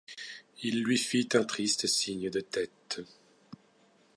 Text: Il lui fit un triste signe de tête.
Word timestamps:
Il 0.63 0.81
lui 0.81 0.97
fit 0.97 1.29
un 1.35 1.43
triste 1.43 1.85
signe 1.85 2.31
de 2.31 2.39
tête. 2.39 3.01